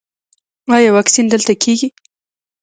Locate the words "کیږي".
1.63-1.87